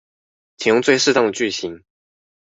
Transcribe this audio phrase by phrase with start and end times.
[0.57, 1.83] 請用最適當的句型